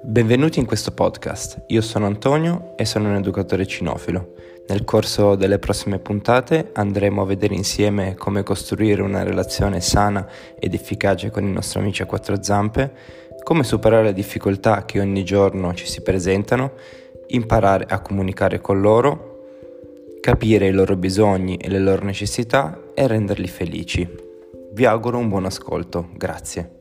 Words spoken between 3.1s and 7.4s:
educatore cinofilo. Nel corso delle prossime puntate andremo a